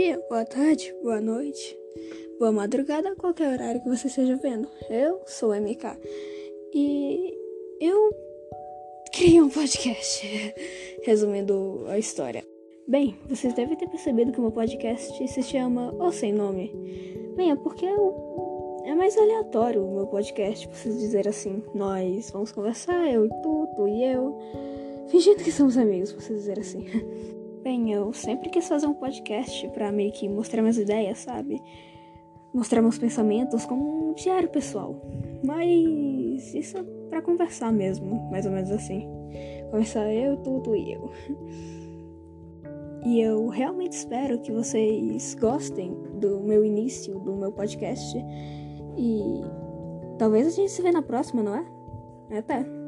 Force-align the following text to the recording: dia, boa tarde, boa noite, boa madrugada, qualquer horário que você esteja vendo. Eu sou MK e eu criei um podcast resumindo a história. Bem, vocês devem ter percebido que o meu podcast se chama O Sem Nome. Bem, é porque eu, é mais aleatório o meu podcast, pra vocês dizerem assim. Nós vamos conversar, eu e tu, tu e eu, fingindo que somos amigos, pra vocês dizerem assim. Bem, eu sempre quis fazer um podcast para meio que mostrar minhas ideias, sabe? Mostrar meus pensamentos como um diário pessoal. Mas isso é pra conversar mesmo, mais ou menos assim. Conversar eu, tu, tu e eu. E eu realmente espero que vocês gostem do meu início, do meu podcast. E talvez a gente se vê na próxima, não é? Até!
dia, 0.00 0.22
boa 0.28 0.44
tarde, 0.44 0.94
boa 1.02 1.20
noite, 1.20 1.76
boa 2.38 2.52
madrugada, 2.52 3.16
qualquer 3.16 3.52
horário 3.52 3.82
que 3.82 3.88
você 3.88 4.06
esteja 4.06 4.36
vendo. 4.36 4.68
Eu 4.88 5.20
sou 5.26 5.52
MK 5.52 5.98
e 6.72 7.34
eu 7.80 8.10
criei 9.12 9.42
um 9.42 9.48
podcast 9.48 10.54
resumindo 11.02 11.84
a 11.88 11.98
história. 11.98 12.44
Bem, 12.86 13.16
vocês 13.28 13.52
devem 13.54 13.76
ter 13.76 13.88
percebido 13.88 14.30
que 14.30 14.38
o 14.38 14.42
meu 14.42 14.52
podcast 14.52 15.26
se 15.26 15.42
chama 15.42 15.92
O 15.94 16.12
Sem 16.12 16.32
Nome. 16.32 16.72
Bem, 17.36 17.50
é 17.50 17.56
porque 17.56 17.84
eu, 17.84 18.82
é 18.84 18.94
mais 18.94 19.18
aleatório 19.18 19.84
o 19.84 19.94
meu 19.96 20.06
podcast, 20.06 20.68
pra 20.68 20.76
vocês 20.76 20.98
dizerem 20.98 21.30
assim. 21.30 21.62
Nós 21.74 22.30
vamos 22.30 22.52
conversar, 22.52 23.12
eu 23.12 23.26
e 23.26 23.28
tu, 23.28 23.68
tu 23.74 23.88
e 23.88 24.04
eu, 24.04 24.38
fingindo 25.08 25.42
que 25.42 25.50
somos 25.50 25.76
amigos, 25.76 26.12
pra 26.12 26.20
vocês 26.20 26.38
dizerem 26.38 26.62
assim. 26.62 26.86
Bem, 27.62 27.92
eu 27.92 28.10
sempre 28.12 28.48
quis 28.48 28.66
fazer 28.66 28.86
um 28.86 28.94
podcast 28.94 29.68
para 29.68 29.92
meio 29.92 30.10
que 30.12 30.26
mostrar 30.28 30.62
minhas 30.62 30.78
ideias, 30.78 31.18
sabe? 31.18 31.62
Mostrar 32.54 32.80
meus 32.80 32.98
pensamentos 32.98 33.66
como 33.66 34.10
um 34.10 34.14
diário 34.14 34.48
pessoal. 34.48 34.96
Mas 35.44 36.54
isso 36.54 36.78
é 36.78 36.82
pra 37.10 37.20
conversar 37.20 37.70
mesmo, 37.70 38.30
mais 38.30 38.46
ou 38.46 38.52
menos 38.52 38.70
assim. 38.70 39.06
Conversar 39.70 40.10
eu, 40.12 40.38
tu, 40.38 40.60
tu 40.60 40.74
e 40.74 40.92
eu. 40.92 41.10
E 43.02 43.18
eu 43.18 43.48
realmente 43.48 43.92
espero 43.92 44.38
que 44.40 44.52
vocês 44.52 45.34
gostem 45.34 45.96
do 46.20 46.38
meu 46.40 46.62
início, 46.62 47.18
do 47.18 47.34
meu 47.34 47.50
podcast. 47.50 48.14
E 48.94 49.40
talvez 50.18 50.46
a 50.46 50.50
gente 50.50 50.70
se 50.70 50.82
vê 50.82 50.92
na 50.92 51.00
próxima, 51.00 51.42
não 51.42 51.54
é? 51.54 51.64
Até! 52.38 52.79